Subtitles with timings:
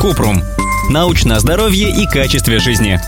[0.00, 0.42] Купрум.
[0.90, 3.00] Научное здоровье и качестве жизни.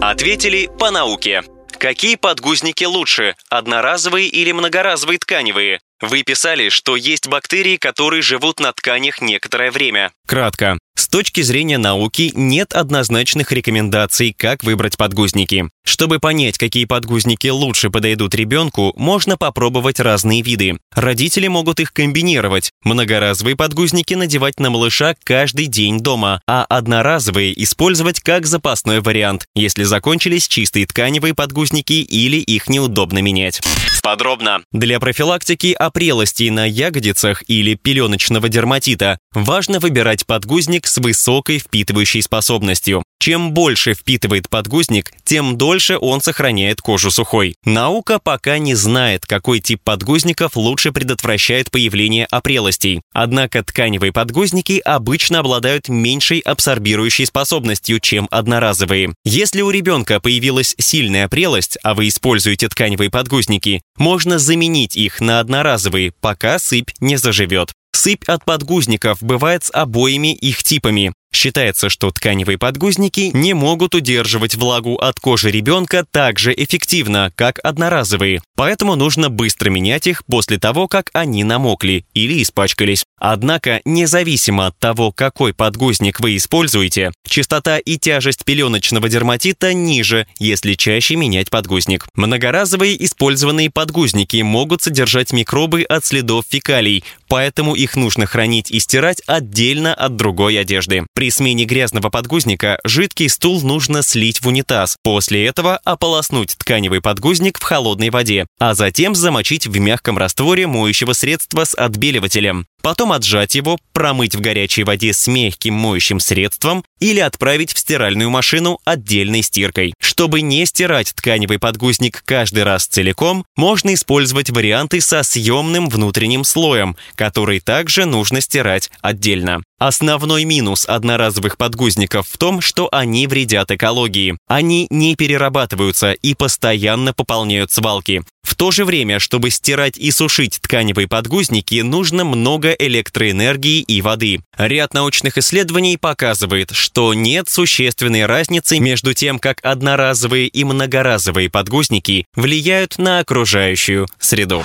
[0.00, 1.42] Ответили по науке.
[1.78, 5.80] Какие подгузники лучше, одноразовые или многоразовые тканевые?
[6.00, 10.12] Вы писали, что есть бактерии, которые живут на тканях некоторое время.
[10.26, 10.78] Кратко.
[10.98, 15.70] С точки зрения науки нет однозначных рекомендаций, как выбрать подгузники.
[15.84, 20.80] Чтобы понять, какие подгузники лучше подойдут ребенку, можно попробовать разные виды.
[20.92, 22.72] Родители могут их комбинировать.
[22.82, 29.84] Многоразовые подгузники надевать на малыша каждый день дома, а одноразовые использовать как запасной вариант, если
[29.84, 33.60] закончились чистые тканевые подгузники или их неудобно менять.
[34.08, 34.62] Подробно.
[34.72, 43.02] Для профилактики опрелостей на ягодицах или пеленочного дерматита важно выбирать подгузник с высокой впитывающей способностью.
[43.20, 47.56] Чем больше впитывает подгузник, тем дольше он сохраняет кожу сухой.
[47.64, 53.02] Наука пока не знает, какой тип подгузников лучше предотвращает появление опрелостей.
[53.12, 59.14] Однако тканевые подгузники обычно обладают меньшей абсорбирующей способностью, чем одноразовые.
[59.24, 65.40] Если у ребенка появилась сильная опрелость, а вы используете тканевые подгузники, можно заменить их на
[65.40, 67.72] одноразовые, пока сыпь не заживет.
[67.92, 71.12] Сыпь от подгузников бывает с обоими их типами.
[71.32, 77.60] Считается, что тканевые подгузники не могут удерживать влагу от кожи ребенка так же эффективно, как
[77.62, 83.04] одноразовые, поэтому нужно быстро менять их после того, как они намокли или испачкались.
[83.20, 90.74] Однако, независимо от того, какой подгузник вы используете, частота и тяжесть пеленочного дерматита ниже, если
[90.74, 92.06] чаще менять подгузник.
[92.14, 99.22] Многоразовые использованные подгузники могут содержать микробы от следов фекалий, поэтому их нужно хранить и стирать
[99.26, 101.04] отдельно от другой одежды.
[101.18, 104.98] При смене грязного подгузника жидкий стул нужно слить в унитаз.
[105.02, 111.14] После этого ополоснуть тканевый подгузник в холодной воде, а затем замочить в мягком растворе моющего
[111.14, 112.68] средства с отбеливателем.
[112.82, 118.30] Потом отжать его, промыть в горячей воде с мягким моющим средством или отправить в стиральную
[118.30, 119.94] машину отдельной стиркой.
[120.00, 126.96] Чтобы не стирать тканевый подгузник каждый раз целиком, можно использовать варианты со съемным внутренним слоем,
[127.14, 129.62] который также нужно стирать отдельно.
[129.78, 134.36] Основной минус одноразовых подгузников в том, что они вредят экологии.
[134.48, 138.24] Они не перерабатываются и постоянно пополняют свалки.
[138.58, 144.40] То же время, чтобы стирать и сушить тканевые подгузники, нужно много электроэнергии и воды.
[144.56, 152.26] Ряд научных исследований показывает, что нет существенной разницы между тем, как одноразовые и многоразовые подгузники
[152.34, 154.64] влияют на окружающую среду.